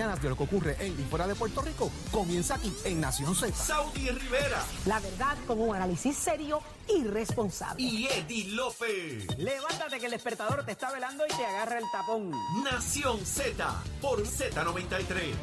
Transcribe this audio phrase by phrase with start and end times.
[0.00, 3.34] Mañanas de lo que ocurre en y fuera de Puerto Rico comienza aquí en Nación
[3.34, 3.52] Z.
[3.54, 7.82] Saudi Rivera La verdad con un análisis serio y responsable.
[7.82, 9.26] y Eddie Lofe.
[9.36, 12.30] Levántate que el despertador te está velando y te agarra el tapón.
[12.64, 15.34] Nación Z por Z93.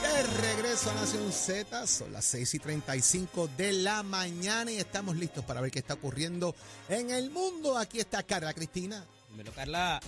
[0.00, 5.14] De regreso a Nación Z, son las 6 y 35 de la mañana y estamos
[5.16, 6.54] listos para ver qué está ocurriendo
[6.88, 7.76] en el mundo.
[7.76, 9.04] Aquí está Carla Cristina.
[9.28, 10.00] Dímelo, Carla.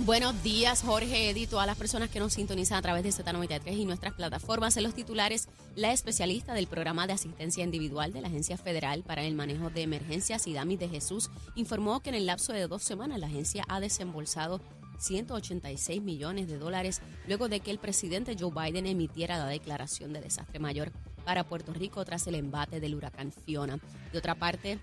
[0.00, 3.84] Buenos días, Jorge, Edith, todas las personas que nos sintonizan a través de Z93 y
[3.84, 4.76] nuestras plataformas.
[4.76, 9.22] En los titulares, la especialista del programa de asistencia individual de la Agencia Federal para
[9.22, 13.20] el Manejo de Emergencias, Idami de Jesús, informó que en el lapso de dos semanas
[13.20, 14.60] la agencia ha desembolsado
[14.98, 20.20] 186 millones de dólares luego de que el presidente Joe Biden emitiera la declaración de
[20.20, 20.90] desastre mayor
[21.24, 23.78] para Puerto Rico tras el embate del huracán Fiona.
[24.12, 24.80] De otra parte,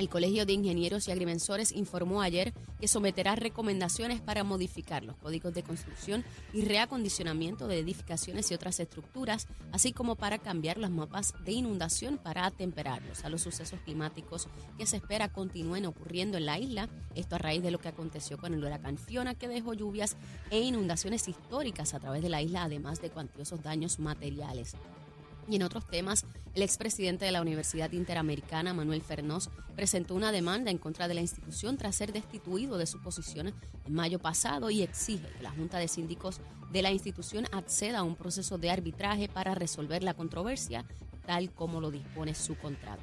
[0.00, 5.52] el Colegio de Ingenieros y Agrimensores informó ayer que someterá recomendaciones para modificar los códigos
[5.52, 11.34] de construcción y reacondicionamiento de edificaciones y otras estructuras, así como para cambiar los mapas
[11.44, 14.48] de inundación para atemperarlos a los sucesos climáticos
[14.78, 16.88] que se espera continúen ocurriendo en la isla.
[17.14, 20.16] Esto a raíz de lo que aconteció con el huracán Fiona, que dejó lluvias
[20.50, 24.76] e inundaciones históricas a través de la isla, además de cuantiosos daños materiales.
[25.50, 30.70] Y en otros temas, el expresidente de la Universidad Interamericana, Manuel Fernós, presentó una demanda
[30.70, 33.52] en contra de la institución tras ser destituido de su posición
[33.84, 38.02] en mayo pasado y exige que la Junta de Síndicos de la institución acceda a
[38.04, 40.84] un proceso de arbitraje para resolver la controversia,
[41.26, 43.02] tal como lo dispone su contrato.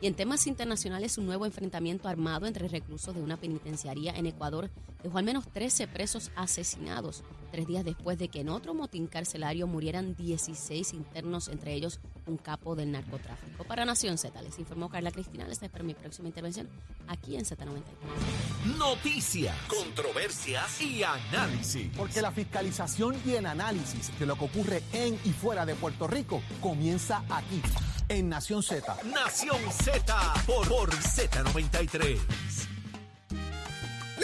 [0.00, 4.70] Y en temas internacionales, un nuevo enfrentamiento armado entre reclusos de una penitenciaría en Ecuador
[5.02, 9.66] dejó al menos 13 presos asesinados, tres días después de que en otro motín carcelario
[9.66, 13.64] murieran 16 internos, entre ellos un capo del narcotráfico.
[13.64, 15.46] Para Nación Z, les informó Carla Cristina.
[15.48, 16.68] Les espero mi próxima intervención
[17.06, 18.76] aquí en Z93.
[18.76, 21.90] Noticias, controversias y análisis.
[21.96, 26.06] Porque la fiscalización y el análisis de lo que ocurre en y fuera de Puerto
[26.06, 27.62] Rico comienza aquí
[28.08, 28.96] en Nación Z.
[29.04, 32.77] Nación Z por, por Z93.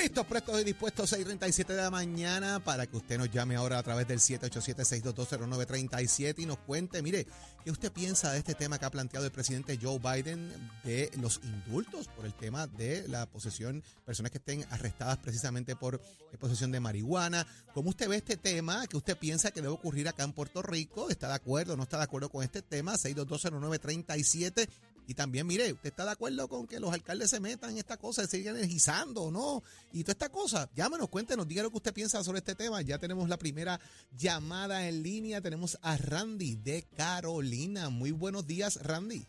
[0.04, 3.82] Listos, prestos y dispuestos, 6.37 de la mañana, para que usted nos llame ahora a
[3.82, 7.26] través del 787-622-0937 y nos cuente, mire,
[7.64, 10.52] ¿qué usted piensa de este tema que ha planteado el presidente Joe Biden
[10.84, 15.94] de los indultos por el tema de la posesión, personas que estén arrestadas precisamente por
[15.94, 16.00] eh,
[16.38, 17.46] posesión de marihuana?
[17.72, 18.86] ¿Cómo usted ve este tema?
[18.86, 21.08] ¿Qué usted piensa que debe ocurrir acá en Puerto Rico?
[21.08, 22.92] ¿Está de acuerdo o no está de acuerdo con este tema?
[22.96, 24.68] 622-0937.
[25.06, 27.98] Y también, mire, ¿usted está de acuerdo con que los alcaldes se metan en esta
[27.98, 29.62] cosa, se sigan energizando o no?
[29.92, 32.80] Y toda esta cosa, llámenos, cuéntenos, diga lo que usted piensa sobre este tema.
[32.80, 33.78] Ya tenemos la primera
[34.16, 35.40] llamada en línea.
[35.42, 37.90] Tenemos a Randy de Carolina.
[37.90, 39.26] Muy buenos días, Randy.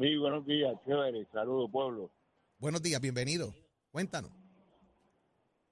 [0.00, 1.26] Sí, buenos días, chévere.
[1.32, 2.10] Saludos, pueblo.
[2.58, 3.54] Buenos días, bienvenido.
[3.92, 4.30] Cuéntanos.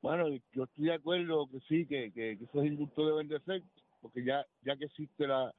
[0.02, 3.62] Bueno, yo estoy de acuerdo que sí, que, que, que esos indultos deben de ser,
[4.00, 5.54] porque ya ya que existe la,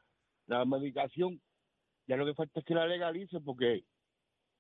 [0.47, 1.39] la medicación,
[2.11, 3.85] ya lo que falta es que la legalicen, porque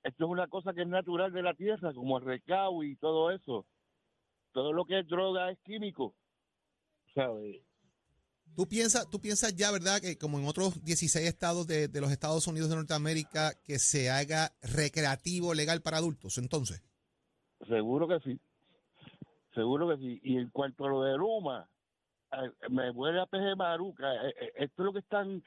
[0.03, 3.29] esto es una cosa que es natural de la tierra, como el recao y todo
[3.29, 3.65] eso.
[4.53, 6.15] Todo lo que es droga es químico,
[7.13, 7.61] ¿sabes?
[8.55, 12.09] ¿Tú piensas, tú piensas ya, verdad, que como en otros 16 estados de, de los
[12.09, 16.81] Estados Unidos de Norteamérica, que se haga recreativo legal para adultos, entonces?
[17.67, 18.39] Seguro que sí.
[19.53, 20.21] Seguro que sí.
[20.23, 21.69] Y en cuanto a lo de Luma,
[22.31, 24.15] eh, me vuelve a peje maruca.
[24.25, 25.43] Eh, eh, Esto es lo que están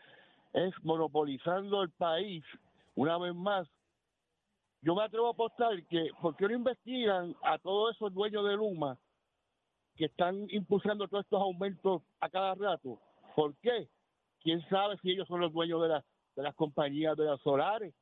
[0.54, 2.44] es monopolizando el país
[2.94, 3.68] una vez más.
[4.80, 8.54] Yo me atrevo a apostar que, ¿por qué no investigan a todos esos dueños de
[8.54, 8.96] Luma
[9.96, 13.00] que están impulsando todos estos aumentos a cada rato?
[13.34, 13.88] ¿Por qué?
[14.40, 16.04] ¿Quién sabe si ellos son los dueños de, las
[16.36, 17.92] de las compañías de las solares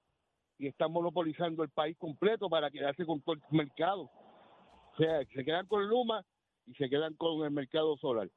[0.59, 4.11] y están monopolizando el país completo para quedarse con todo el mercado?
[4.93, 6.23] O sea, se quedan con Luma
[6.67, 8.29] y se quedan con el mercado solar.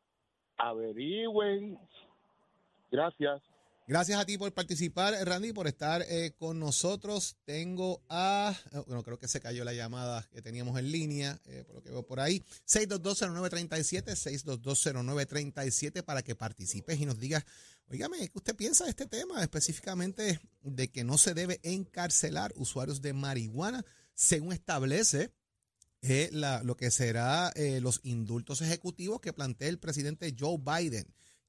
[0.57, 1.78] Averigüen.
[2.92, 3.42] Gracias.
[3.88, 7.38] Gracias a ti por participar, Randy, por estar eh, con nosotros.
[7.46, 11.64] Tengo a, eh, bueno, creo que se cayó la llamada que teníamos en línea, eh,
[11.68, 12.44] por lo que veo por ahí.
[12.68, 17.46] 6220937, 6220937 para que participes y nos digas,
[17.88, 19.44] oígame, ¿qué usted piensa de este tema?
[19.44, 23.86] Específicamente de que no se debe encarcelar usuarios de marihuana,
[24.16, 25.30] según establece
[26.02, 31.06] eh, la- lo que será los indultos ejecutivos que plantea el presidente Joe Biden.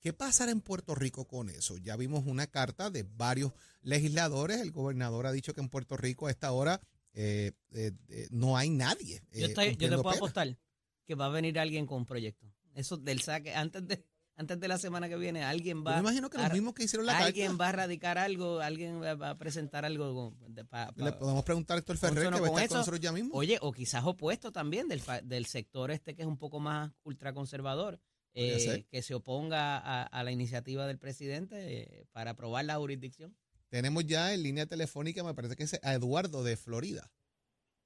[0.07, 1.77] ¿Qué pasará en Puerto Rico con eso?
[1.79, 3.51] Ya vimos una carta de varios
[3.83, 4.61] legisladores.
[4.61, 6.81] El gobernador ha dicho que en Puerto Rico a esta hora
[7.13, 9.25] eh, eh, eh, no hay nadie.
[9.33, 10.15] Yo, estoy- yo te puedo pena.
[10.17, 10.59] apostar
[11.07, 12.47] que va a venir alguien con un proyecto.
[12.75, 14.05] Eso del saque, antes de,
[14.37, 16.85] antes de la semana que viene, alguien Yo va me imagino que los mismos que
[16.85, 17.65] hicieron la alguien carta.
[17.65, 21.79] va a radicar algo, alguien va, a presentar algo con- de- pa- Le podemos preguntar
[21.79, 22.77] a Héctor Ferrer, que va a con estar con eso.
[22.77, 23.35] nosotros ya mismo.
[23.35, 27.99] Oye, o quizás opuesto también del, del sector este que es un poco más ultraconservador,
[28.37, 33.35] eh, que se oponga a, a la iniciativa del presidente eh, para aprobar la jurisdicción.
[33.69, 37.11] Tenemos ya en línea telefónica, me parece que es a Eduardo de Florida.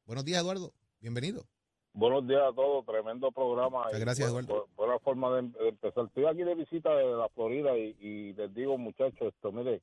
[0.05, 0.75] Buenos días, Eduardo.
[1.01, 1.47] Bienvenido.
[1.93, 3.85] Buenos días a todos, tremendo programa.
[3.85, 4.67] Muchas gracias, buena- Eduardo.
[4.67, 6.05] bu- Buena forma de, de empezar.
[6.07, 9.83] Estoy aquí de visita de la Florida y, y les digo, muchachos, esto, mire,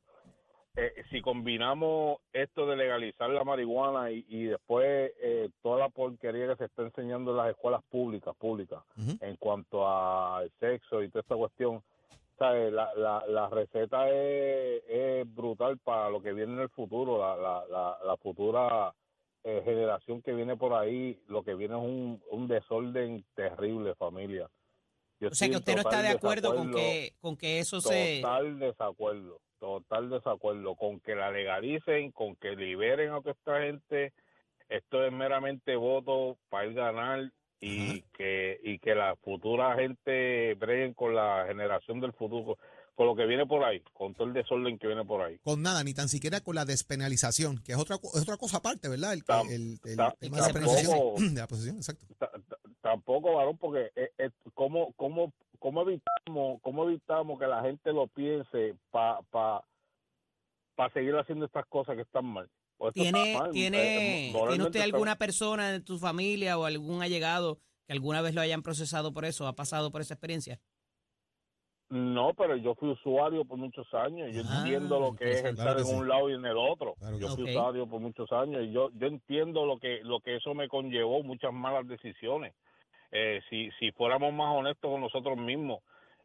[0.77, 6.47] eh, si combinamos esto de legalizar la marihuana y, y después eh, toda la porquería
[6.50, 8.83] que se está enseñando en las escuelas públicas, públicas,
[9.19, 11.81] en cuanto al sexo y toda esta cuestión,
[12.38, 12.69] ¿sabe?
[12.69, 17.35] La, la, la receta es, es brutal para lo que viene en el futuro, la,
[17.35, 18.94] la, la, la futura
[19.44, 24.47] eh, generación que viene por ahí, lo que viene es un, un desorden terrible, familia.
[25.19, 27.81] Yo O sea que usted no está total de acuerdo con que, con que eso
[27.81, 28.19] se...
[28.21, 34.13] Total desacuerdo, total desacuerdo con que la legalicen, con que liberen a toda esta gente.
[34.69, 40.94] Esto es meramente voto para el ganar y que y que la futura gente breguen
[40.94, 42.57] con la generación del futuro,
[42.94, 45.38] con lo que viene por ahí, con todo el desorden que viene por ahí.
[45.44, 48.89] Con nada, ni tan siquiera con la despenalización, que es otra, es otra cosa aparte,
[48.89, 49.13] ¿verdad?
[49.13, 51.00] El, Tam- el- tema de la penalización
[51.33, 52.06] de la posesión, exacto.
[52.19, 57.62] Ta- ta- tampoco varón porque eh, eh, cómo cómo cómo evitamos cómo evitamos que la
[57.62, 59.63] gente lo piense para pa,
[60.75, 64.31] pa seguir haciendo estas cosas que están mal O esto ¿Tiene, está mal, tiene, eh,
[64.31, 68.42] ¿Tiene usted está- alguna persona en tu familia o algún allegado que alguna vez lo
[68.42, 70.59] hayan procesado por eso, ha pasado por esa experiencia?
[71.89, 75.56] no pero yo fui usuario por muchos años yo Ah, entiendo lo que es estar
[75.56, 75.95] Claro que en sí.
[75.95, 76.95] un lado y en el otro.
[76.95, 80.36] Claro yo fui usuario por muchos años y yo yo entiendo lo que lo que
[80.36, 82.53] eso me conllevó muchas malas decisiones
[83.12, 85.80] eh, si si fuéramos más honestos con nosotros mismos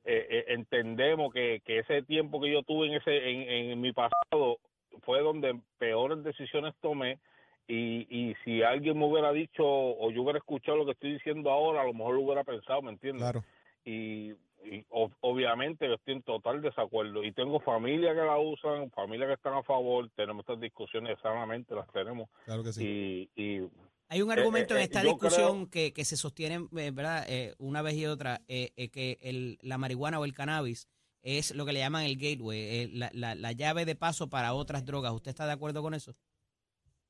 [0.05, 3.93] eh, eh, entendemos que, que ese tiempo que yo tuve en ese en, en mi
[3.93, 4.59] pasado
[5.03, 7.19] fue donde peores decisiones tomé
[7.69, 11.51] y, y si alguien me hubiera dicho o yo hubiera escuchado lo que estoy diciendo
[11.51, 13.45] ahora a lo mejor lo hubiera pensado me entiendes Claro.
[13.85, 14.33] y,
[14.65, 14.85] y
[15.21, 19.55] obviamente yo estoy en total desacuerdo y tengo familia que la usan, familia que están
[19.55, 23.31] a favor, tenemos estas discusiones sanamente, las tenemos Claro que sí.
[23.37, 23.69] y, y
[24.13, 27.25] Hay un Eh, argumento eh, en esta discusión que, que se sostiene, eh, ¿verdad?
[27.29, 30.87] Eh, una vez y otra, eh, eh, que el, la marihuana o el cannabis
[31.23, 34.53] es lo que le llaman el gateway, eh, la, la, la llave de paso para
[34.53, 35.13] otras drogas.
[35.15, 36.15] ¿Usted está de acuerdo con eso?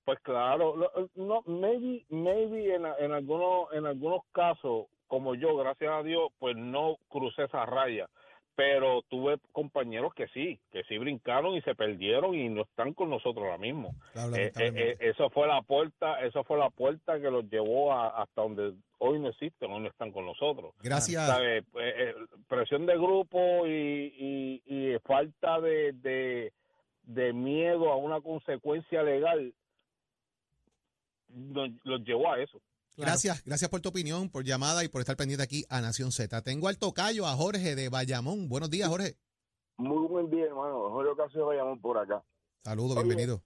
[0.05, 0.77] Pues claro,
[1.17, 6.57] no, maybe, maybe en, en algunos, en algunos casos, como yo, gracias a Dios, pues
[6.57, 8.09] no crucé esa raya,
[8.55, 13.09] pero tuve compañeros que sí, que sí brincaron y se perdieron y no están con
[13.09, 13.95] nosotros ahora mismo.
[14.13, 17.93] Claro, Eh, eh, eh, eso fue la puerta, eso fue la puerta que los llevó
[17.93, 20.75] a- hasta donde hoy no existen, hoy no están con nosotros.
[20.83, 21.27] Gracias.
[21.27, 21.63] ¿sabe?
[22.47, 26.53] Presión de grupo y, y, y falta de, de,
[27.05, 29.53] de miedo a una consecuencia legal
[31.85, 32.61] los llevó a eso.
[32.97, 36.43] Gracias, gracias por tu opinión, por llamada y por estar pendiente aquí a Nación Z.
[36.43, 38.49] Tengo al tocayo, a Jorge de Bayamón.
[38.49, 39.17] Buenos días, Jorge.
[39.79, 40.91] Muy buen día, hermano.
[40.91, 42.23] Jorge Ocasio Bayamón por acá.
[42.63, 43.05] Saludos, Oye.
[43.05, 43.43] bienvenido.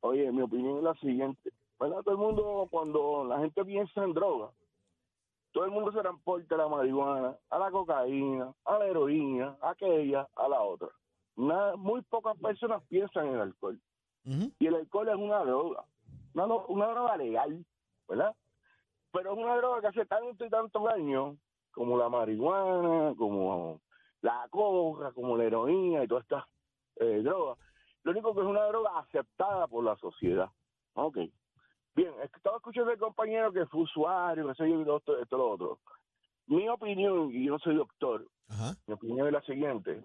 [0.00, 1.50] Oye, mi opinión es la siguiente.
[1.80, 2.02] ¿Verdad?
[2.02, 4.50] Todo el mundo, cuando la gente piensa en droga,
[5.52, 9.70] todo el mundo se transporta a la marihuana, a la cocaína, a la heroína, a
[9.70, 10.88] aquella, a la otra.
[11.36, 13.80] Nada, muy pocas personas piensan en el alcohol.
[14.58, 15.84] Y el alcohol es una droga,
[16.34, 17.64] una droga legal,
[18.08, 18.34] ¿verdad?
[19.12, 21.36] Pero es una droga que hace tanto y tanto daño
[21.72, 23.80] como la marihuana, como
[24.20, 26.44] la coca, como la heroína y todas estas
[26.96, 27.58] eh, drogas.
[28.02, 30.50] Lo único que es una droga aceptada por la sociedad.
[30.94, 31.18] Ok.
[31.94, 35.78] Bien, estaba escuchando al compañero que fue usuario, que soy esto, esto, lo otro.
[36.46, 38.74] Mi opinión, y yo no soy doctor, Ajá.
[38.86, 40.02] mi opinión es la siguiente.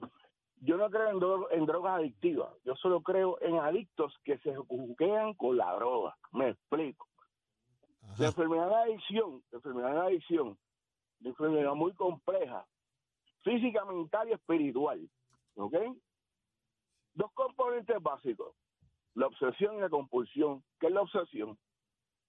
[0.62, 2.50] Yo no creo en, dro- en drogas adictivas.
[2.64, 6.16] Yo solo creo en adictos que se juguean con la droga.
[6.32, 7.08] Me explico.
[8.18, 10.58] La enfermedad de adicción, la enfermedad de adicción,
[11.20, 12.66] una enfermedad muy compleja,
[13.42, 15.10] física, mental y espiritual.
[15.56, 15.74] ¿Ok?
[17.16, 18.56] Dos componentes básicos.
[19.16, 20.64] La obsesión y la compulsión.
[20.80, 21.58] ¿Qué es la obsesión?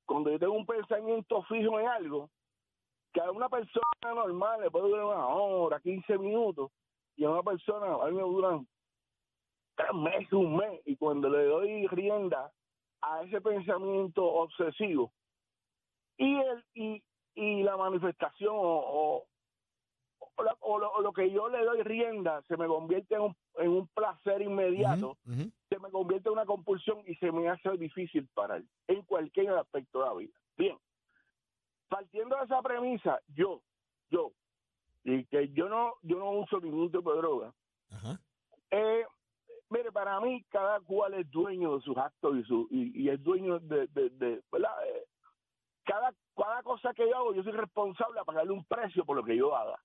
[0.06, 2.30] Cuando yo tengo un pensamiento fijo en algo,
[3.12, 6.70] que a una persona normal le puede durar una hora, 15 minutos,
[7.16, 8.66] y a una persona, a mí me duran
[9.76, 12.52] tres meses, un mes, y cuando le doy rienda
[13.00, 15.12] a ese pensamiento obsesivo,
[16.16, 17.02] y el y,
[17.34, 19.24] y la manifestación o,
[20.36, 23.20] o, la- o lo, o lo que yo le doy rienda se me convierte en
[23.22, 25.16] un, en un placer inmediato,
[25.68, 30.00] se me convierte en una compulsión y se me hace difícil parar en cualquier aspecto
[30.00, 30.32] de la vida.
[30.56, 30.76] Bien,
[31.88, 33.60] partiendo de esa premisa, yo,
[34.10, 34.32] yo,
[35.04, 37.52] y que yo no, yo no uso ningún tipo de droga.
[38.70, 39.04] Eh,
[39.70, 43.22] mire, para mí cada cual es dueño de sus actos y su y, y es
[43.22, 44.72] dueño de, de, de- ¿verdad?
[44.88, 45.04] Eh,
[45.84, 49.24] cada, cada cosa que yo hago, yo soy responsable a pagarle un precio por lo
[49.24, 49.78] que yo haga.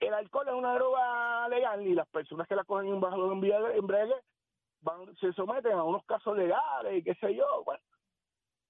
[0.00, 4.14] El alcohol es una droga legal y las personas que la cogen en bajo de
[4.80, 7.64] van, se someten a unos casos legales y qué sé yo.
[7.64, 7.82] Bueno,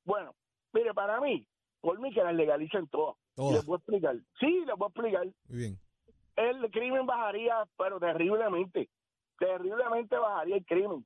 [0.04, 0.34] bueno,
[0.72, 1.46] mire, para mí,
[1.80, 3.16] por mí que las legalicen todas.
[3.34, 3.54] Todas.
[3.54, 4.16] Les voy a explicar.
[4.38, 5.78] Sí, les voy a explicar Muy bien.
[6.36, 8.88] el crimen bajaría, pero terriblemente.
[9.38, 11.04] Terriblemente bajaría el crimen.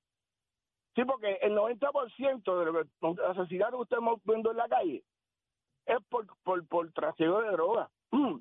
[0.94, 2.86] Sí, porque el 90% de los
[3.16, 5.02] que- asesinatos que estamos viendo en la calle
[5.92, 7.90] es por, por, por trasiego de droga.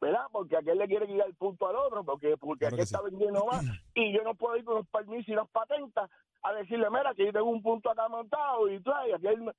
[0.00, 0.26] ¿Verdad?
[0.30, 2.94] Porque aquel le quiere quitar el punto al otro, porque, porque Claro aquel sí.
[2.94, 3.64] está vendiendo más.
[3.94, 6.08] Y yo no puedo ir con los permisos y las patentas
[6.42, 9.52] a decirle, mira, que yo tengo un punto acá montado y trae, aquel me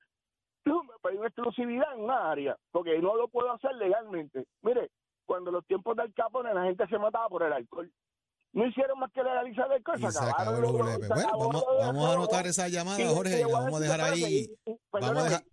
[1.03, 4.45] pedí una exclusividad en una área, porque no lo puedo hacer legalmente.
[4.61, 4.89] Mire,
[5.25, 7.91] cuando los tiempos del Capone la gente se mataba por el alcohol.
[8.51, 9.95] No hicieron más que legalizar el alcohol.
[9.99, 13.79] Y se acabó acabaron los- Bueno, vamos, a anotar esa llamada, Jorge, la vamos a
[13.79, 14.47] dejar ahí.
[14.91, 15.43] Vamos a dejar-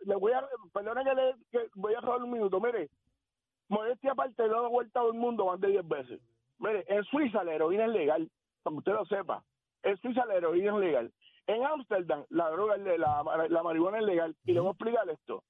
[0.00, 1.34] le- le voy a, perdona que le
[1.74, 2.60] voy a robar un minuto.
[2.60, 2.88] Mire,
[3.68, 6.20] modestia aparte, lo he dado vuelta al mundo más de 10 veces.
[6.58, 8.30] Mire, en Suiza la heroína es legal,
[8.64, 9.42] que usted lo sepa.
[9.82, 11.12] En Suiza la heroína es legal.
[11.46, 14.36] En Ámsterdam la droga le- la, la marihuana es legal.
[14.44, 15.42] Y le voy a explicar esto.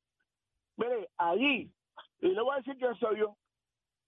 [0.76, 1.70] Mire, allí,
[2.20, 3.34] y le voy a decir que soy yo.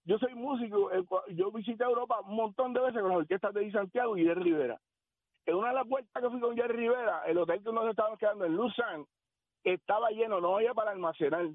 [0.05, 3.71] Yo soy músico, eh, yo visité Europa un montón de veces con las orquestas de
[3.71, 4.79] Santiago y de Rivera.
[5.45, 8.17] En una de las vueltas que fui con Jerry Rivera, el hotel que nos estábamos
[8.19, 9.05] quedando en Luzán
[9.63, 11.45] estaba lleno, no había para almacenar.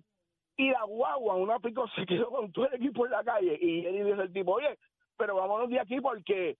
[0.57, 3.57] Y la guagua, una pico, se quedó con todo el equipo en la calle.
[3.61, 4.79] Y Jerry dice el tipo, oye,
[5.17, 6.57] pero vámonos de aquí porque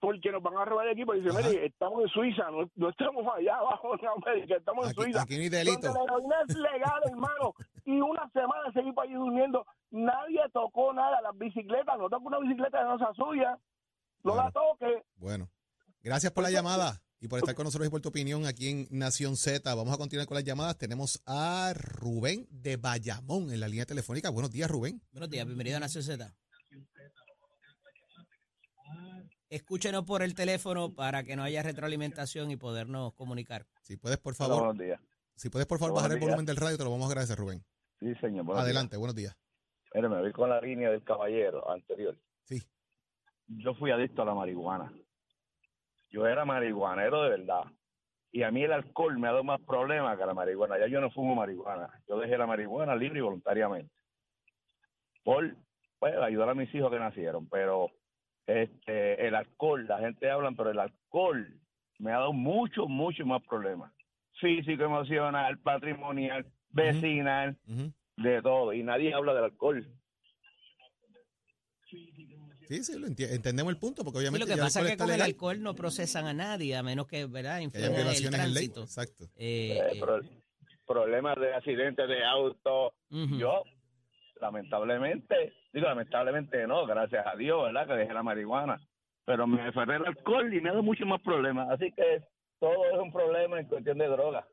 [0.00, 1.14] porque nos van a robar el equipo.
[1.14, 4.94] Y dice, mire, estamos en Suiza, no, no estamos allá abajo en América, estamos en
[4.94, 5.22] Suiza.
[5.22, 5.94] aquí no hay Donde delito.
[5.94, 7.54] la heroína es legal, hermano.
[7.84, 9.64] Y una semana ese equipo allí durmiendo.
[9.92, 11.20] Nadie tocó nada.
[11.22, 13.56] Las bicicletas, no toca una bicicleta que no sea suya.
[14.24, 15.04] No la toque.
[15.16, 15.48] Bueno,
[16.02, 18.88] gracias por la llamada y por estar con nosotros y por tu opinión aquí en
[18.90, 19.72] Nación Z.
[19.76, 20.76] Vamos a continuar con las llamadas.
[20.76, 24.28] Tenemos a Rubén de Bayamón en la línea telefónica.
[24.28, 25.00] Buenos días, Rubén.
[25.12, 26.34] Buenos días, bienvenido a Nación Z.
[29.50, 33.66] Escúchenos por el teléfono para que no haya retroalimentación y podernos comunicar.
[33.82, 35.00] Si puedes, por Hola, favor, buenos días.
[35.36, 37.38] si puedes, por favor, Buenos bajar el volumen del radio, te lo vamos a agradecer,
[37.38, 37.62] Rubén.
[38.00, 38.46] Sí, señor.
[38.46, 39.36] buenos Adelante, buenos días.
[39.36, 39.94] días.
[39.94, 42.18] Mire, me voy con la línea del caballero anterior.
[42.46, 42.60] Sí.
[43.46, 44.92] Yo fui adicto a la marihuana.
[46.12, 47.64] Yo era marihuanero de verdad.
[48.30, 50.78] Y a mí el alcohol me ha dado más problemas que la marihuana.
[50.78, 51.88] Ya yo no fumo marihuana.
[52.08, 53.92] Yo dejé la marihuana libre y voluntariamente.
[55.24, 55.54] Por
[55.98, 57.48] pues, ayudar a mis hijos que nacieron.
[57.48, 57.90] Pero
[58.46, 61.60] este el alcohol, la gente habla, pero el alcohol
[61.98, 63.92] me ha dado mucho, mucho más problemas.
[64.34, 67.56] Físico, emocional, patrimonial, vecinal,
[68.16, 68.72] de todo.
[68.72, 69.86] Y nadie habla del alcohol.
[72.72, 74.80] Sí, sí, lo enti- entendemos el punto, porque Sí, obviamente lo que ya el pasa
[74.80, 77.60] es que con el alcohol no procesan a nadie, a menos que ¿verdad?
[77.60, 78.68] influya en el violaciones en ley.
[78.68, 78.82] tránsito.
[78.82, 79.24] Exacto.
[79.36, 80.20] Eh, Eh, eh, pro-
[80.86, 82.94] problemas de accidentes de auto.
[83.10, 83.62] Yo,
[84.40, 87.86] lamentablemente, digo lamentablemente no, gracias a Dios, ¿verdad?
[87.86, 88.80] Que dejé la marihuana.
[89.24, 91.68] Pero me aferré al alcohol y me ha dado muchos más problemas.
[91.70, 92.24] Así que
[92.58, 94.46] todo es un problema en cuestión de droga.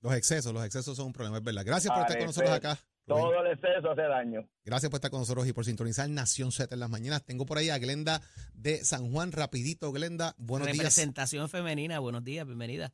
[0.00, 1.62] Los excesos, los excesos son un problema, es verdad.
[1.66, 2.78] Gracias por estar con nosotros acá.
[3.06, 4.48] Todo el exceso hace daño.
[4.64, 7.24] Gracias por estar con nosotros y por sintonizar Nación Z en las mañanas.
[7.24, 8.20] Tengo por ahí a Glenda
[8.54, 9.30] de San Juan.
[9.30, 10.34] Rapidito, Glenda.
[10.38, 10.78] Buenos días.
[10.78, 12.92] Representación femenina, buenos días, bienvenida.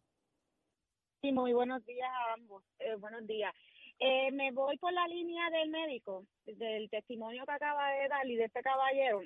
[1.23, 2.65] Sí, muy buenos días a ambos.
[2.81, 3.55] Eh, buenos días.
[4.01, 8.35] Eh, me voy por la línea del médico, del testimonio que acaba de dar y
[8.35, 9.21] de este caballero.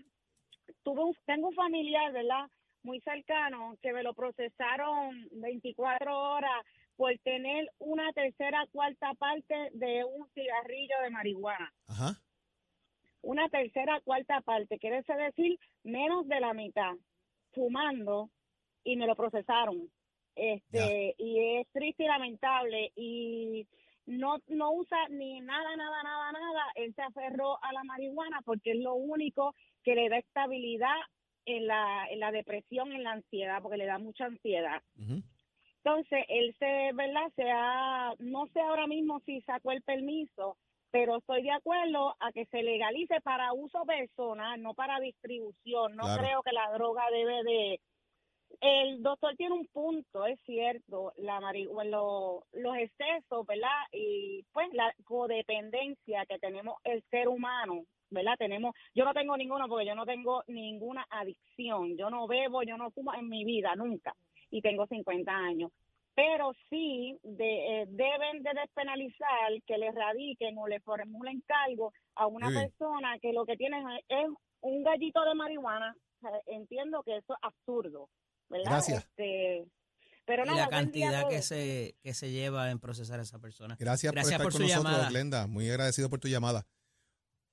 [0.82, 2.50] Tuve un, tengo un familiar, ¿verdad?
[2.82, 10.04] Muy cercano, que me lo procesaron 24 horas por tener una tercera, cuarta parte de
[10.04, 11.72] un cigarrillo de marihuana.
[11.86, 12.20] Ajá.
[13.22, 16.92] Una tercera, cuarta parte, quiere decir menos de la mitad,
[17.52, 18.30] fumando
[18.84, 19.90] y me lo procesaron.
[20.36, 23.66] Este, y es triste y lamentable y
[24.06, 26.64] no no usa ni nada, nada, nada, nada.
[26.74, 30.96] Él se aferró a la marihuana porque es lo único que le da estabilidad
[31.46, 34.82] en la, en la depresión, en la ansiedad, porque le da mucha ansiedad.
[35.84, 37.30] Entonces, él se, ¿verdad?
[37.36, 40.56] Se ha, no sé ahora mismo si sacó el permiso,
[40.90, 45.94] pero estoy de acuerdo a que se legalice para uso personal, no para distribución.
[45.96, 46.22] No Claro.
[46.22, 47.80] creo que la droga debe de...
[48.60, 53.82] El doctor tiene un punto, es cierto, la marihuana, lo- los excesos, ¿verdad?
[53.92, 58.36] Y pues la codependencia que tenemos el ser humano, ¿verdad?
[58.38, 62.76] Tenemos, yo no tengo ninguno porque yo no tengo ninguna adicción, yo no bebo, yo
[62.78, 64.14] no fumo en mi vida, nunca,
[64.54, 65.72] y tengo 50 años.
[66.16, 72.28] pero sí de, eh, deben de despenalizar que le radiquen o le formulen cargo a
[72.28, 74.28] una persona que lo que tiene es
[74.60, 75.96] un gallito de marihuana.
[75.96, 78.08] O sea, Entiendo que eso es absurdo,
[78.48, 78.70] ¿verdad?
[78.70, 79.04] Gracias.
[79.04, 79.66] Este,
[80.24, 83.76] pero y nada, la cantidad que se, que se lleva en procesar a esa persona.
[83.80, 85.10] Gracias, Gracias por por estar su con nosotros, llamada.
[85.10, 85.46] Glenda.
[85.48, 86.64] Muy agradecido por tu llamada.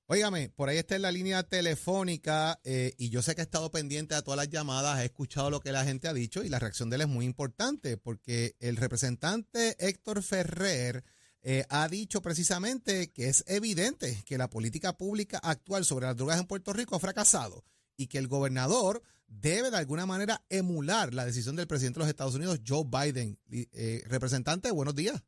[0.06, 3.70] Óigame, por ahí está en la línea telefónica eh, y yo sé que he estado
[3.70, 6.58] pendiente a todas las llamadas, he escuchado lo que la gente ha dicho y la
[6.58, 11.04] reacción de él es muy importante porque el representante Héctor Ferrer
[11.42, 16.38] eh, ha dicho precisamente que es evidente que la política pública actual sobre las drogas
[16.38, 17.64] en Puerto Rico ha fracasado
[17.96, 22.10] y que el gobernador debe de alguna manera emular la decisión del presidente de los
[22.10, 23.38] Estados Unidos, Joe Biden.
[23.50, 25.22] Eh, representante, buenos días.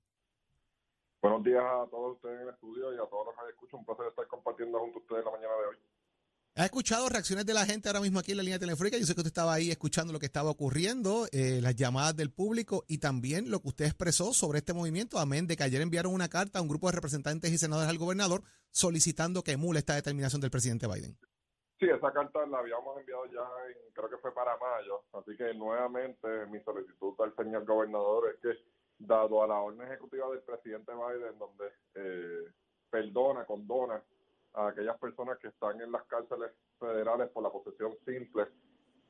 [1.24, 3.80] Buenos días a todos ustedes en el estudio y a todos los que escuchan.
[3.80, 5.76] Un placer estar compartiendo junto a ustedes la mañana de hoy.
[6.56, 8.98] ¿Ha escuchado reacciones de la gente ahora mismo aquí en la línea telefónica?
[8.98, 12.30] Yo sé que usted estaba ahí escuchando lo que estaba ocurriendo, eh, las llamadas del
[12.30, 16.12] público y también lo que usted expresó sobre este movimiento, amén, de que ayer enviaron
[16.12, 19.94] una carta a un grupo de representantes y senadores al gobernador solicitando que emule esta
[19.94, 21.16] determinación del presidente Biden.
[21.80, 25.00] Sí, esa carta la habíamos enviado ya, en- creo que fue para mayo.
[25.14, 28.62] Así que nuevamente mi solicitud al señor gobernador es que,
[29.06, 32.52] dado a la orden ejecutiva del presidente Biden, donde eh,
[32.90, 34.02] perdona, condona
[34.54, 38.46] a aquellas personas que están en las cárceles federales por la posesión simple,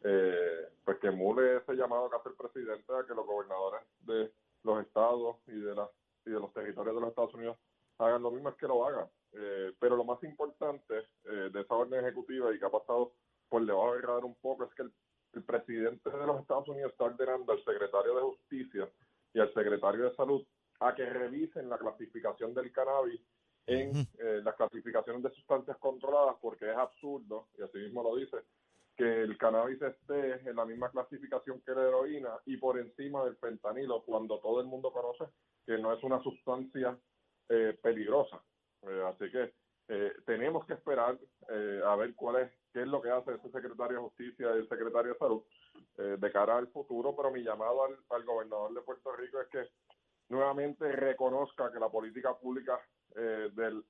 [0.03, 4.33] eh, pues que emule ese llamado que hace el presidente a que los gobernadores de
[4.63, 5.91] los estados y de, las
[6.27, 7.59] y de los territorios de los Estados Unidos
[7.99, 9.07] hagan lo mismo, es que lo hagan.
[9.33, 13.13] Eh, pero lo más importante eh, de esa orden ejecutiva y que ha pasado
[13.49, 14.93] por debajo del radar un poco es que el,
[15.35, 18.89] el presidente de los Estados Unidos está ordenando al secretario de Justicia
[19.35, 19.53] y al
[19.85, 20.47] secretario de Salud
[20.81, 23.21] a que revisen la clasificación del cannabis
[23.67, 28.39] en eh, las clasificaciones de sustancias controladas porque es absurdo, y así mismo lo dice,
[28.97, 33.37] que el cannabis esté en la misma clasificación que la heroína y por encima del
[33.37, 35.25] fentanilo cuando todo el mundo conoce
[35.67, 36.97] que no es una sustancia
[37.49, 38.41] eh, peligrosa.
[38.83, 39.53] Eh, así que
[39.89, 43.51] eh, tenemos que esperar eh, a ver cuál es, qué es lo que hace ese
[43.51, 45.43] secretario de Justicia y el secretario de Salud
[45.99, 49.49] eh, de cara al futuro, pero mi llamado al, al gobernador de Puerto Rico es
[49.49, 49.69] que
[50.29, 51.71] nuevamente reconozca
[52.25, 52.81] que la política pública
[53.17, 53.85] eh, del,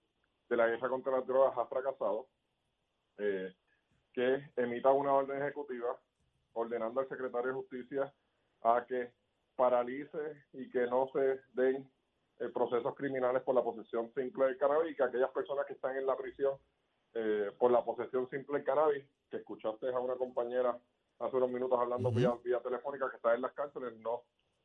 [0.49, 2.27] de la guerra contra las drogas ha fracasado,
[3.19, 3.55] eh,
[4.13, 5.97] que emita una orden ejecutiva
[6.55, 8.13] ordenando al secretario de Justicia
[8.63, 9.13] a que
[9.57, 11.89] paralice y que no se den
[12.39, 15.97] eh, procesos criminales por la posesión simple del cannabis y que aquellas personas que están
[15.97, 16.57] en la prisión
[17.15, 20.77] eh, por la posesión simple del cannabis, que escuchaste a una compañera
[21.21, 24.23] hace unos minutos hablando vía, vía telefónica que está en las cárceles, no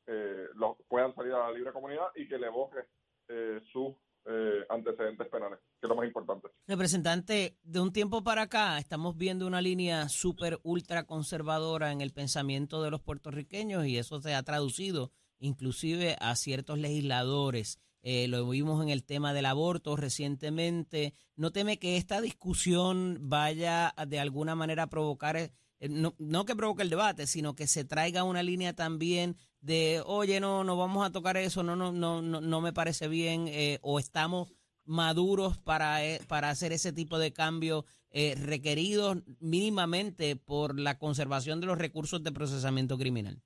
[0.08, 2.88] eh, los puedan salir a la libre comunidad y que le borre
[3.30, 6.50] eh, sus eh, antecedentes penales, que es lo más importante.
[6.68, 12.12] Representante, de un tiempo para acá estamos viendo una línea súper ultra conservadora en el
[12.12, 17.80] pensamiento de los puertorriqueños y eso se ha traducido inclusive a ciertos legisladores.
[18.02, 21.13] Eh, lo vimos en el tema del aborto recientemente.
[21.36, 26.89] ¿No teme que esta discusión vaya de alguna manera a provocar, no que provoque el
[26.89, 31.38] debate, sino que se traiga una línea también de, oye, no, no vamos a tocar
[31.38, 34.54] eso, no, no, no, no, no me parece bien, eh, o estamos
[34.86, 41.62] maduros para, eh, para hacer ese tipo de cambios eh, requeridos mínimamente por la conservación
[41.62, 43.38] de los recursos de procesamiento criminal?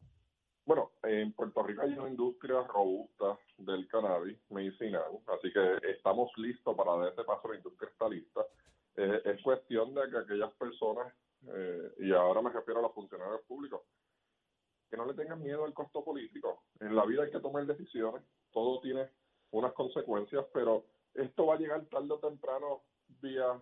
[0.66, 6.76] Bueno, en Puerto Rico hay una industria robusta del cannabis medicinal, así que estamos listos
[6.78, 8.42] para dar ese paso, la industria está lista.
[8.96, 11.14] Eh, es cuestión de que aquellas personas,
[11.48, 13.82] eh, y ahora me refiero a los funcionarios públicos,
[14.94, 16.66] que no le tengan miedo al costo político.
[16.80, 19.10] En la vida hay que tomar decisiones, todo tiene
[19.50, 22.84] unas consecuencias, pero esto va a llegar tarde o temprano
[23.20, 23.60] vía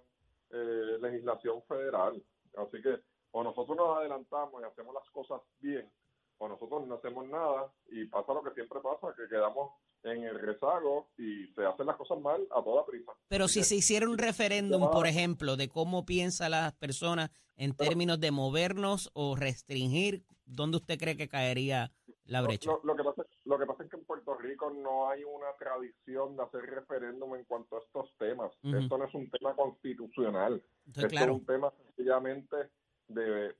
[0.49, 2.21] eh, legislación federal.
[2.57, 2.99] Así que
[3.31, 5.89] o nosotros nos adelantamos y hacemos las cosas bien,
[6.37, 9.71] o nosotros no hacemos nada y pasa lo que siempre pasa, que quedamos
[10.03, 13.13] en el rezago y se hacen las cosas mal a toda prisa.
[13.29, 18.19] Pero si se hiciera un referéndum, por ejemplo, de cómo piensan las personas en términos
[18.19, 21.91] de movernos o restringir, ¿dónde usted cree que caería
[22.25, 22.69] la brecha?
[22.69, 25.53] Lo, lo que pasa, lo que pasa es que en Puerto Rico no hay una
[25.57, 28.51] tradición de hacer referéndum en cuanto a estos temas.
[28.63, 30.63] Esto no es un tema constitucional.
[30.85, 31.33] Entonces, Esto claro.
[31.33, 32.69] es un tema sencillamente
[33.07, 33.55] de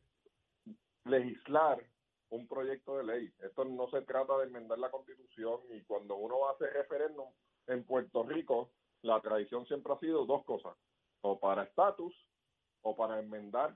[1.06, 1.84] legislar
[2.30, 3.34] un proyecto de ley.
[3.40, 7.28] Esto no se trata de enmendar la constitución y cuando uno va a hacer referéndum
[7.68, 10.78] en Puerto Rico, la tradición siempre ha sido dos cosas,
[11.22, 12.14] o para estatus
[12.84, 13.76] o para enmendar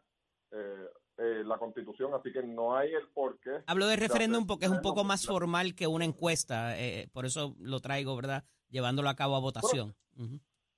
[0.51, 3.63] eh, eh, la constitución, así que no hay el por qué.
[3.67, 7.55] Hablo de referéndum porque es un poco más formal que una encuesta, eh, por eso
[7.59, 8.43] lo traigo, ¿verdad?
[8.69, 9.95] Llevándolo a cabo a votación.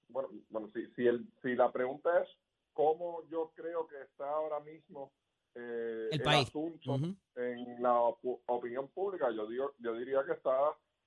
[0.09, 2.29] Bueno, bueno si, si, el, si la pregunta es
[2.73, 5.11] cómo yo creo que está ahora mismo
[5.55, 6.47] eh, El país.
[6.47, 6.95] asunto
[7.35, 10.55] en la opu- opinión pública, yo digo, yo diría que está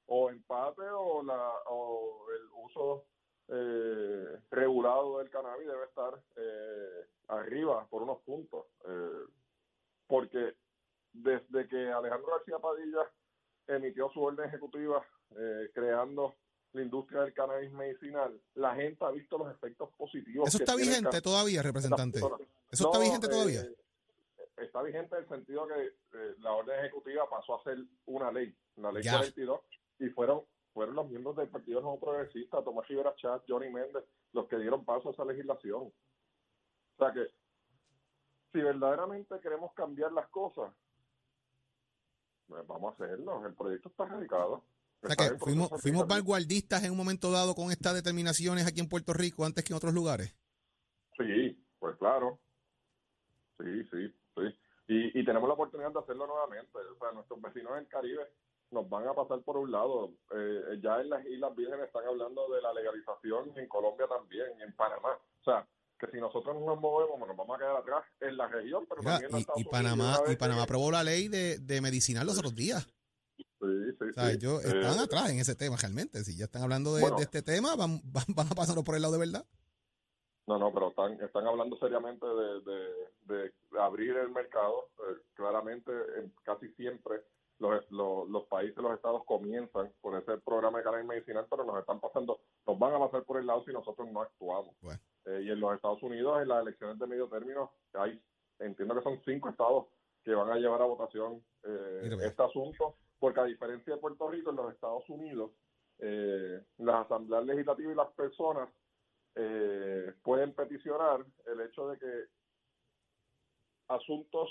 [0.07, 3.05] o empate o la o el uso
[3.51, 9.25] eh, regulado del cannabis debe estar eh, arriba por unos puntos, eh,
[10.07, 10.55] porque
[11.13, 13.11] desde que Alejandro García Padilla
[13.67, 15.05] emitió su orden ejecutiva
[15.37, 16.35] eh, creando
[16.73, 20.49] la industria del cannabis medicinal, la gente ha visto los efectos positivos.
[20.49, 22.21] Eso está vigente todavía, representante.
[22.71, 23.63] Eso está vigente eh, todavía.
[24.57, 28.55] está vigente en el sentido que eh, la orden ejecutiva pasó a ser una ley,
[28.77, 29.19] la ley Ya.
[29.19, 29.61] 42,
[29.99, 34.47] y fueron fueron los miembros del Partido Nuevo Progresista, Tomás Rivera Chat, Johnny Méndez, los
[34.49, 35.83] que dieron paso a esa legislación.
[35.83, 35.93] O
[36.99, 37.27] sea que,
[38.53, 40.73] si verdaderamente queremos cambiar las cosas,
[42.47, 43.47] pues vamos a hacerlo.
[43.47, 44.65] El proyecto está radicado.
[45.03, 48.89] O sea que fuimos, fuimos vanguardistas en un momento dado con estas determinaciones aquí en
[48.89, 50.37] Puerto Rico antes que en otros lugares.
[51.17, 52.39] Sí, pues claro.
[53.59, 54.43] Sí, sí, sí.
[54.89, 56.79] Y, y tenemos la oportunidad de hacerlo nuevamente.
[56.79, 58.31] O sea, nuestros vecinos del Caribe
[58.71, 60.13] nos van a pasar por un lado.
[60.35, 64.73] Eh, ya en las Islas Vírgenes están hablando de la legalización, en Colombia también, en
[64.75, 65.11] Panamá.
[65.41, 65.67] O sea,
[65.99, 69.01] que si nosotros no nos movemos, nos vamos a quedar atrás en la región, pero
[69.01, 69.65] Oiga, también en y, Estados y.
[69.65, 72.87] Panamá y Panamá aprobó la ley de, de medicinal los otros días.
[73.37, 73.45] Sí,
[73.99, 74.37] sí, O sea, sí.
[74.37, 76.25] ellos Eh, están atrás en ese tema realmente.
[76.25, 77.17] Si ya están hablando de, Bueno.
[77.17, 79.45] de este tema, van, van, van a pasarlo por el lado de verdad.
[80.47, 84.89] No, no, pero están, están hablando seriamente de, de, de abrir el mercado.
[84.99, 87.23] Eh, claramente, en- casi siempre
[87.61, 91.79] los, los, los países, los estados comienzan con ese programa de cannabis medicinal, pero nos
[91.79, 94.75] están pasando, nos van a pasar por el lado si nosotros no actuamos.
[95.27, 98.21] Eh, y en los Estados Unidos, en las elecciones de medio término, hay,
[98.59, 99.87] entiendo que son cinco estados
[100.25, 104.51] que van a llevar a votación eh, este asunto, porque a diferencia de Puerto Rico,
[104.51, 105.53] en los Estados Unidos,
[105.99, 108.71] eh, las asambleas legislativas y las personas
[109.35, 112.25] eh, pueden peticionar el hecho de que
[113.89, 114.49] asuntos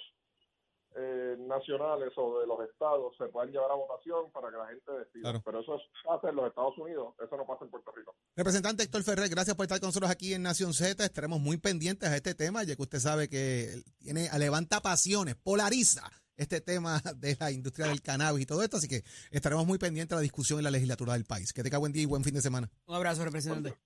[0.96, 4.92] eh, nacionales o de los estados se puedan llevar a votación para que la gente
[4.92, 5.22] decida.
[5.22, 5.42] Claro.
[5.46, 8.16] Pero eso es- pasa en los Estados Unidos, eso no pasa en Puerto Rico.
[8.36, 11.04] Representante Héctor Ferrer, gracias por estar con nosotros aquí en Nación Z.
[11.06, 16.10] Estaremos muy pendientes a este tema, ya que usted sabe que tiene levanta pasiones, polariza
[16.38, 20.14] este tema de la industria del cannabis y todo esto, así que estaremos muy pendientes
[20.14, 21.54] a la discusión en la legislatura del país.
[21.54, 22.70] Que tenga buen día y buen fin de semana.
[22.86, 23.78] Un abrazo, representante.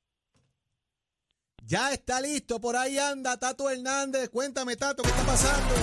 [1.65, 4.29] Ya está listo, por ahí anda Tato Hernández.
[4.29, 5.73] Cuéntame, Tato, ¿qué está pasando?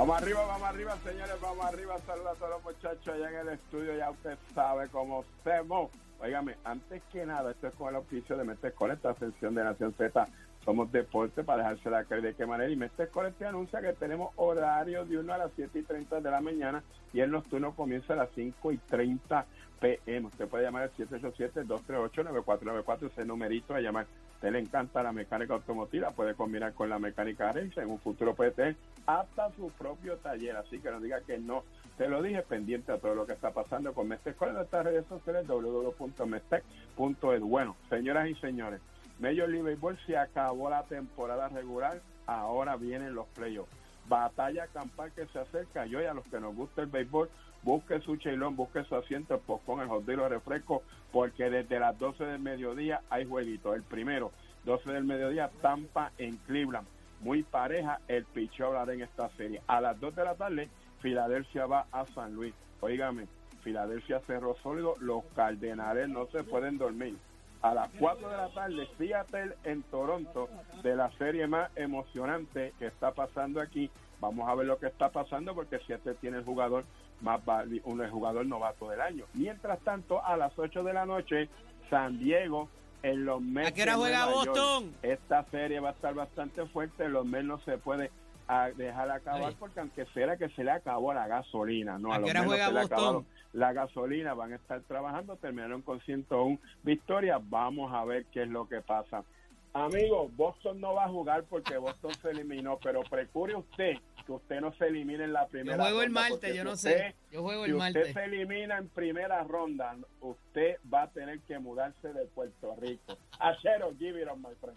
[0.00, 1.98] Vamos arriba, vamos arriba, señores, vamos arriba.
[2.06, 3.94] Saludos a todos los muchachos allá en el estudio.
[3.98, 5.90] Ya usted sabe cómo hacemos.
[6.18, 9.62] Óigame, antes que nada, esto es con el oficio de Mestre con esta ascensión de
[9.62, 10.26] Nación Z.
[10.64, 12.70] Somos deporte para dejársela caer de qué manera.
[12.70, 16.22] Y Mestre Core te anuncia que tenemos horario de 1 a las 7 y 30
[16.22, 16.82] de la mañana
[17.12, 19.44] y el nocturno comienza a las 5 y 30
[19.80, 20.28] pm.
[20.28, 24.06] Usted puede llamar al 787-238-9494, ese numerito a llamar.
[24.40, 27.78] Usted le encanta la mecánica automotiva, puede combinar con la mecánica race.
[27.78, 28.74] En un futuro puede tener
[29.04, 30.56] hasta su propio taller.
[30.56, 31.62] Así que no diga que no.
[31.98, 34.36] Te lo dije pendiente a todo lo que está pasando con Mestec.
[34.36, 35.46] ¿Cuáles son nuestras redes sociales?
[35.46, 37.46] www.mestec.edu.
[37.46, 38.80] Bueno, señoras y señores,
[39.18, 42.00] Major League Baseball se acabó la temporada regular.
[42.26, 43.70] Ahora vienen los playoffs.
[44.10, 45.86] Batalla campal que se acerca.
[45.86, 47.30] Y a los que nos gusta el béisbol,
[47.62, 51.78] busque su chelón, busque su asiento, el popcorn, el dog y los refrescos, porque desde
[51.78, 53.76] las 12 del mediodía hay jueguitos.
[53.76, 54.32] El primero,
[54.64, 56.88] 12 del mediodía, Tampa en Cleveland.
[57.20, 59.62] Muy pareja el picheo en esta serie.
[59.68, 60.68] A las 2 de la tarde,
[61.00, 62.52] Filadelfia va a San Luis.
[62.80, 63.28] Óigame,
[63.62, 67.16] Filadelfia cerró sólido, los Cardenales no se pueden dormir.
[67.62, 70.48] A las 4 de la tarde, Seattle en Toronto,
[70.82, 73.90] de la serie más emocionante que está pasando aquí.
[74.20, 76.84] Vamos a ver lo que está pasando porque Seattle tiene el jugador
[77.20, 79.26] más vali- un jugador novato del año.
[79.34, 81.48] Mientras tanto, a las 8 de la noche,
[81.90, 82.68] San Diego
[83.02, 83.68] en los Mets.
[83.68, 84.46] ¿A qué hora juega York.
[84.48, 84.94] Boston?
[85.02, 87.08] Esta serie va a estar bastante fuerte.
[87.10, 88.10] Los Mets no se puede
[88.48, 89.56] ah, dejar acabar Ay.
[89.58, 92.68] porque aunque sea que se le acabó la gasolina, no ¿A los qué hora juega
[92.70, 93.26] Boston?
[93.52, 97.40] La gasolina, van a estar trabajando, terminaron con 101 victorias.
[97.48, 99.24] Vamos a ver qué es lo que pasa.
[99.72, 103.94] Amigo, Boston no va a jugar porque Boston se eliminó, pero precure usted
[104.26, 106.64] que usted no se elimine en la primera Yo juego el ronda, martes, yo si
[106.64, 107.14] no usted- sé.
[107.30, 108.12] Yo juego si el usted martes.
[108.14, 113.16] se elimina en primera ronda, usted va a tener que mudarse de Puerto Rico.
[113.38, 114.76] Achero, give it on, my friend.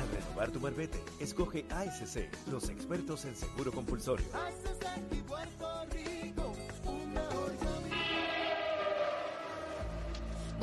[0.00, 4.24] Al renovar tu marbete, escoge ASC, los expertos en seguro compulsorio.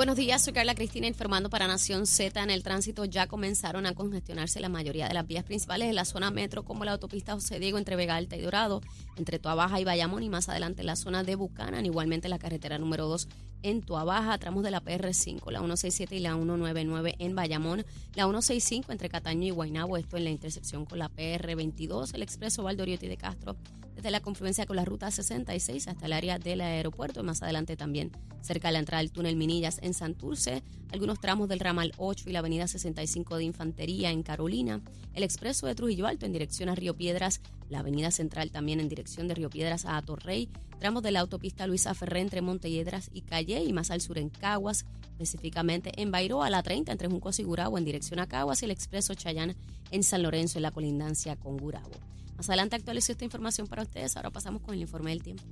[0.02, 2.42] Buenos días, soy Carla Cristina informando para Nación Z.
[2.42, 6.06] En el tránsito ya comenzaron a congestionarse la mayoría de las vías principales de la
[6.06, 8.82] zona metro, como la autopista José Diego entre Vega Alta y Dorado,
[9.16, 13.08] entre Tuabaja y Bayamón y más adelante la zona de Bucanan, igualmente la carretera número
[13.08, 13.28] 2
[13.63, 18.91] en Tuabaja, tramos de la PR5, la 167 y la 199 en Bayamón, la 165
[18.91, 23.17] entre Cataño y Guaynabo, esto en la intersección con la PR22, el expreso Valdoriotti de
[23.17, 23.56] Castro
[23.95, 28.12] desde la confluencia con la ruta 66 hasta el área del aeropuerto, más adelante también
[28.41, 32.32] cerca de la entrada del túnel Minillas en Santurce, algunos tramos del ramal 8 y
[32.32, 34.82] la avenida 65 de Infantería en Carolina,
[35.13, 38.89] el expreso de Trujillo Alto en dirección a Río Piedras, la avenida Central también en
[38.89, 40.50] dirección de Río Piedras a Torrey,
[40.82, 44.30] tramos de la autopista Luisa Ferré entre Montelledras y Calle y más al sur en
[44.30, 48.65] Caguas, específicamente en Bairoa, la 30 entre Juncos y Gurabo en dirección a Caguas y
[48.65, 49.56] el expreso Chayán
[49.91, 51.91] en San Lorenzo en la colindancia con Gurabo.
[52.36, 54.17] Más adelante actualizo esta información para ustedes.
[54.17, 55.44] Ahora pasamos con el informe del tiempo.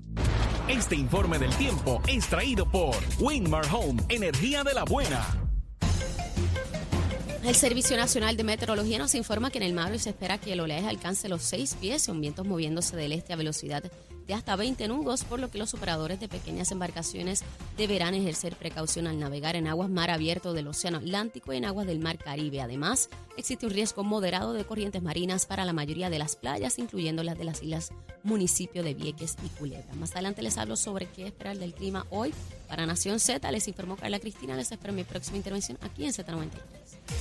[0.68, 5.24] Este informe del tiempo es traído por Winmar Home, energía de la buena.
[7.44, 10.60] El Servicio Nacional de Meteorología nos informa que en el mar se espera que el
[10.60, 13.84] oleaje alcance los seis pies, con vientos moviéndose del este a velocidad
[14.30, 17.42] de hasta 20 nudos, por lo que los operadores de pequeñas embarcaciones
[17.78, 21.88] deberán ejercer precaución al navegar en aguas mar abierto del Océano Atlántico y en aguas
[21.88, 22.62] del Mar Caribe.
[22.62, 27.24] Además, existe un riesgo moderado de corrientes marinas para la mayoría de las playas, incluyendo
[27.24, 27.90] las de las islas
[28.22, 29.96] municipio de Vieques y Culebra.
[29.96, 32.32] Más adelante les hablo sobre qué esperar del clima hoy.
[32.68, 34.56] Para Nación Z, les informó Carla Cristina.
[34.56, 36.52] Les espero mi próxima intervención aquí en Z93.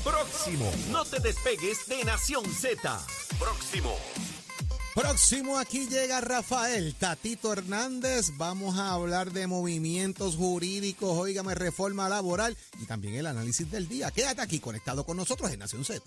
[0.05, 3.01] Próximo, no te despegues de Nación Z.
[3.39, 3.95] Próximo.
[4.99, 8.33] Próximo aquí llega Rafael Tatito Hernández.
[8.37, 14.11] Vamos a hablar de movimientos jurídicos, óigame, reforma laboral y también el análisis del día.
[14.11, 16.03] Quédate aquí conectado con nosotros en Nación Z.